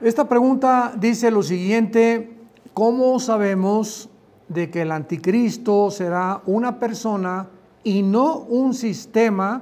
Esta 0.00 0.28
pregunta 0.28 0.92
dice 0.96 1.28
lo 1.28 1.42
siguiente, 1.42 2.30
¿cómo 2.72 3.18
sabemos 3.18 4.08
de 4.46 4.70
que 4.70 4.82
el 4.82 4.92
anticristo 4.92 5.90
será 5.90 6.40
una 6.46 6.78
persona 6.78 7.48
y 7.82 8.04
no 8.04 8.38
un 8.38 8.74
sistema 8.74 9.60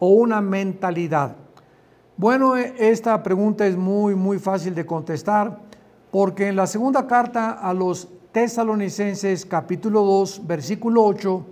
o 0.00 0.08
una 0.08 0.40
mentalidad? 0.40 1.36
Bueno, 2.16 2.56
e, 2.56 2.74
esta 2.76 3.22
pregunta 3.22 3.68
es 3.68 3.76
muy, 3.76 4.16
muy 4.16 4.40
fácil 4.40 4.74
de 4.74 4.84
contestar 4.84 5.60
porque 6.10 6.48
en 6.48 6.56
la 6.56 6.66
segunda 6.66 7.06
carta 7.06 7.52
a 7.52 7.72
los 7.72 8.08
tesalonicenses 8.32 9.46
capítulo 9.46 10.02
2 10.02 10.44
versículo 10.44 11.04
8, 11.04 11.46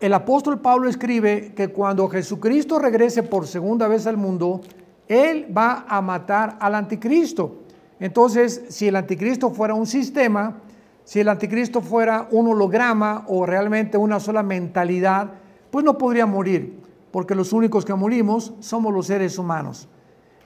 el 0.00 0.14
apóstol 0.14 0.58
Pablo 0.58 0.88
escribe 0.88 1.52
que 1.54 1.68
cuando 1.68 2.08
Jesucristo 2.08 2.80
regrese 2.80 3.22
por 3.22 3.46
segunda 3.46 3.86
vez 3.86 4.08
al 4.08 4.16
mundo, 4.16 4.62
Él 5.10 5.48
va 5.54 5.86
a 5.88 6.00
matar 6.00 6.56
al 6.60 6.76
anticristo. 6.76 7.56
Entonces, 7.98 8.62
si 8.68 8.86
el 8.86 8.94
anticristo 8.94 9.50
fuera 9.50 9.74
un 9.74 9.88
sistema, 9.88 10.58
si 11.02 11.18
el 11.18 11.28
anticristo 11.28 11.80
fuera 11.80 12.28
un 12.30 12.46
holograma 12.46 13.24
o 13.26 13.44
realmente 13.44 13.98
una 13.98 14.20
sola 14.20 14.44
mentalidad, 14.44 15.32
pues 15.72 15.84
no 15.84 15.98
podría 15.98 16.26
morir, 16.26 16.78
porque 17.10 17.34
los 17.34 17.52
únicos 17.52 17.84
que 17.84 17.92
morimos 17.92 18.54
somos 18.60 18.94
los 18.94 19.08
seres 19.08 19.36
humanos. 19.36 19.88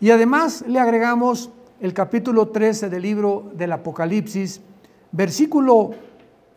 Y 0.00 0.10
además 0.10 0.64
le 0.66 0.78
agregamos 0.80 1.50
el 1.78 1.92
capítulo 1.92 2.48
13 2.48 2.88
del 2.88 3.02
libro 3.02 3.50
del 3.54 3.70
Apocalipsis, 3.70 4.62
versículo 5.12 5.90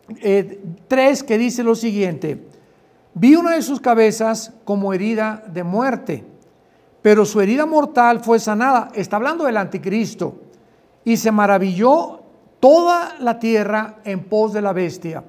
3 0.08 0.18
eh, 0.22 1.26
que 1.26 1.36
dice 1.36 1.62
lo 1.62 1.74
siguiente, 1.74 2.42
vi 3.12 3.34
una 3.34 3.54
de 3.54 3.60
sus 3.60 3.80
cabezas 3.80 4.54
como 4.64 4.94
herida 4.94 5.44
de 5.52 5.62
muerte, 5.62 6.24
pero 7.02 7.24
su 7.24 7.40
herida 7.40 7.66
mortal 7.66 8.20
fue 8.20 8.38
sanada, 8.38 8.88
está 8.94 9.16
hablando 9.16 9.44
del 9.44 9.56
anticristo, 9.56 10.34
y 11.04 11.16
se 11.16 11.32
maravilló 11.32 12.20
toda 12.60 13.14
la 13.20 13.38
tierra 13.38 13.96
en 14.04 14.24
pos 14.24 14.52
de 14.52 14.62
la 14.62 14.72
bestia. 14.72 15.24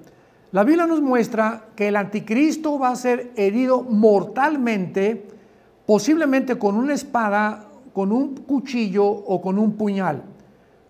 La 0.51 0.63
Biblia 0.63 0.87
nos 0.87 1.01
muestra 1.01 1.67
que 1.75 1.89
el 1.89 1.95
anticristo 1.95 2.79
va 2.79 2.89
a 2.89 2.95
ser 2.95 3.31
herido 3.35 3.83
mortalmente, 3.83 5.27
posiblemente 5.85 6.57
con 6.57 6.75
una 6.75 6.93
espada, 6.93 7.65
con 7.93 8.11
un 8.11 8.35
cuchillo 8.35 9.05
o 9.05 9.41
con 9.41 9.59
un 9.59 9.73
puñal. 9.73 10.23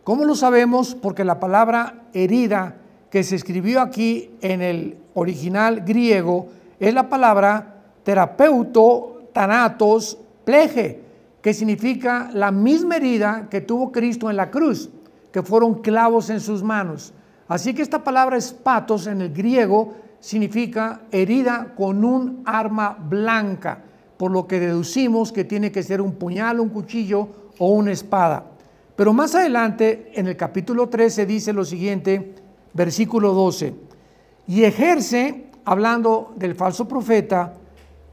¿Cómo 0.03 0.23
lo 0.23 0.33
sabemos? 0.33 0.95
Porque 0.95 1.25
la 1.25 1.39
palabra 1.39 2.03
herida 2.13 2.77
que 3.09 3.23
se 3.23 3.35
escribió 3.35 3.81
aquí 3.81 4.31
en 4.41 4.61
el 4.61 4.97
original 5.13 5.81
griego 5.81 6.47
es 6.79 6.93
la 6.93 7.09
palabra 7.09 7.81
terapeuto, 8.03 9.23
tanatos, 9.33 10.17
pleje, 10.49 10.99
que 11.43 11.53
significa 11.53 12.31
la 12.33 12.51
misma 12.51 12.95
herida 12.95 13.49
que 13.51 13.61
tuvo 13.61 13.91
Cristo 13.91 14.31
en 14.31 14.35
la 14.35 14.49
cruz, 14.49 14.89
que 15.31 15.43
fueron 15.43 15.75
clavos 15.75 16.31
en 16.31 16.39
sus 16.39 16.63
manos. 16.63 17.13
Así 17.47 17.75
que 17.75 17.83
esta 17.83 18.03
palabra 18.03 18.35
espatos 18.35 19.05
en 19.05 19.21
el 19.21 19.31
griego 19.31 19.93
significa 20.19 21.01
herida 21.11 21.75
con 21.77 22.03
un 22.03 22.41
arma 22.45 22.97
blanca, 22.99 23.83
por 24.17 24.31
lo 24.31 24.47
que 24.47 24.59
deducimos 24.59 25.31
que 25.31 25.43
tiene 25.43 25.71
que 25.71 25.83
ser 25.83 26.01
un 26.01 26.13
puñal, 26.13 26.59
un 26.59 26.69
cuchillo 26.69 27.29
o 27.59 27.69
una 27.69 27.91
espada. 27.91 28.45
Pero 28.95 29.13
más 29.13 29.35
adelante, 29.35 30.11
en 30.15 30.25
el 30.25 30.35
capítulo 30.35 30.89
13, 30.89 31.27
dice 31.27 31.53
lo 31.53 31.63
siguiente, 31.63 32.33
versículo 32.73 33.33
12, 33.33 33.75
y 34.47 34.63
ejerce, 34.63 35.51
hablando 35.63 36.33
del 36.37 36.55
falso 36.55 36.87
profeta, 36.87 37.53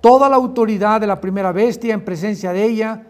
toda 0.07 0.29
la 0.29 0.37
autoridad 0.37 1.01
de 1.01 1.09
la 1.09 1.21
primera 1.21 1.51
bestia 1.51 1.93
en 1.93 2.05
presencia 2.05 2.53
de 2.53 2.63
ella, 2.63 3.09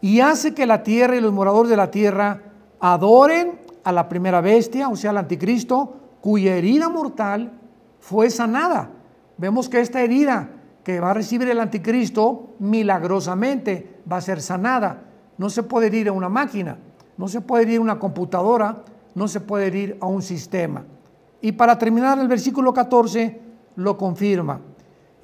y 0.00 0.18
hace 0.18 0.52
que 0.52 0.66
la 0.66 0.82
tierra 0.82 1.14
y 1.14 1.20
los 1.20 1.32
moradores 1.32 1.70
de 1.70 1.76
la 1.76 1.92
tierra 1.92 2.42
adoren 2.80 3.60
a 3.84 3.92
la 3.92 4.08
primera 4.08 4.40
bestia, 4.40 4.88
o 4.88 4.96
sea, 4.96 5.10
al 5.10 5.18
anticristo, 5.18 5.94
cuya 6.20 6.56
herida 6.56 6.88
mortal 6.88 7.52
fue 8.00 8.30
sanada. 8.30 8.90
Vemos 9.36 9.68
que 9.68 9.78
esta 9.78 10.02
herida 10.02 10.50
que 10.82 10.98
va 10.98 11.12
a 11.12 11.14
recibir 11.14 11.48
el 11.50 11.60
anticristo 11.60 12.56
milagrosamente 12.58 14.00
va 14.10 14.16
a 14.16 14.20
ser 14.20 14.42
sanada. 14.42 15.04
No 15.38 15.48
se 15.48 15.62
puede 15.62 15.96
ir 15.96 16.08
a 16.08 16.12
una 16.12 16.28
máquina, 16.28 16.78
no 17.16 17.28
se 17.28 17.42
puede 17.42 17.74
ir 17.74 17.78
a 17.78 17.82
una 17.82 18.00
computadora, 18.00 18.82
no 19.14 19.28
se 19.28 19.38
puede 19.38 19.78
ir 19.78 19.98
a 20.00 20.06
un 20.06 20.20
sistema. 20.20 20.84
Y 21.40 21.52
para 21.52 21.78
terminar 21.78 22.18
el 22.18 22.26
versículo 22.26 22.74
14 22.74 23.40
lo 23.76 23.96
confirma. 23.96 24.73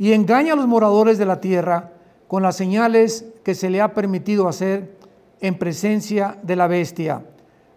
Y 0.01 0.15
engaña 0.15 0.55
a 0.55 0.57
los 0.57 0.67
moradores 0.67 1.17
de 1.17 1.27
la 1.27 1.41
tierra 1.41 1.93
con 2.27 2.43
las 2.43 2.57
señales 2.57 3.25
que 3.45 3.55
se 3.55 3.71
le 3.71 3.81
ha 3.81 3.95
permitido 3.95 4.49
hacer 4.49 4.97
en 5.41 5.57
presencia 5.57 6.39
de 6.43 6.57
la 6.57 6.67
bestia 6.67 7.23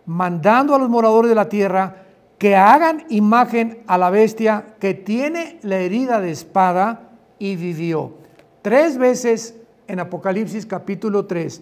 mandando 0.05 0.75
a 0.75 0.79
los 0.79 0.89
moradores 0.89 1.29
de 1.29 1.35
la 1.35 1.49
tierra 1.49 2.05
que 2.37 2.55
hagan 2.55 3.05
imagen 3.09 3.83
a 3.87 3.97
la 3.97 4.09
bestia 4.09 4.75
que 4.79 4.93
tiene 4.93 5.59
la 5.61 5.77
herida 5.77 6.19
de 6.19 6.31
espada 6.31 7.11
y 7.39 7.55
vivió. 7.55 8.13
Tres 8.61 8.97
veces 8.97 9.55
en 9.87 9.99
Apocalipsis 9.99 10.65
capítulo 10.65 11.25
3 11.25 11.61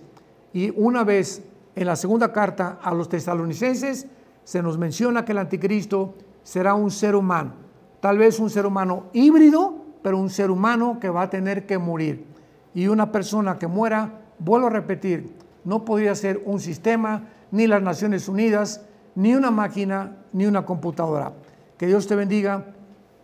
y 0.54 0.72
una 0.76 1.04
vez 1.04 1.44
en 1.76 1.88
la 1.88 1.96
segunda 1.96 2.34
carta 2.34 2.80
a 2.82 2.94
los 2.94 3.10
tesalonicenses 3.10 4.08
se 4.44 4.62
nos 4.62 4.78
menciona 4.78 5.24
que 5.24 5.32
el 5.34 5.38
anticristo 5.38 6.16
será 6.44 6.74
un 6.74 6.90
ser 6.90 7.16
humano, 7.16 7.54
tal 8.00 8.18
vez 8.18 8.40
un 8.40 8.50
ser 8.50 8.66
humano 8.66 9.06
híbrido, 9.14 9.81
pero 10.02 10.18
un 10.18 10.30
ser 10.30 10.52
humano 10.52 11.00
que 11.00 11.10
va 11.10 11.24
a 11.24 11.30
tener 11.30 11.66
que 11.66 11.78
morir. 11.78 12.26
Y 12.74 12.88
una 12.88 13.12
persona 13.12 13.60
que 13.60 13.68
muera, 13.68 14.22
vuelvo 14.40 14.68
a 14.68 14.72
repetir, 14.72 15.34
no 15.64 15.86
podría 15.86 16.16
ser 16.16 16.42
un 16.46 16.60
sistema, 16.60 17.28
ni 17.52 17.68
las 17.68 17.82
Naciones 17.82 18.28
Unidas, 18.28 18.82
ni 19.16 19.36
una 19.36 19.52
máquina, 19.52 20.18
ni 20.34 20.46
una 20.46 20.66
computadora. 20.66 21.34
Que 21.78 21.88
Dios 21.88 22.08
te 22.08 22.16
bendiga. 22.16 22.74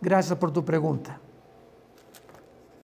Gracias 0.00 0.38
por 0.38 0.52
tu 0.52 0.64
pregunta. 0.64 1.18